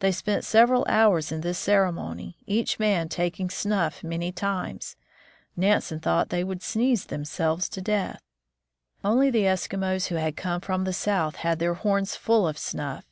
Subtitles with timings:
[0.00, 4.94] They spent several hours in this cere mony, each man taking snuff many times.
[5.56, 8.20] Nansen thought they would sneeze themselves to death.
[9.02, 13.06] Only the Eskimos who had come from the south had their horns full of snuff.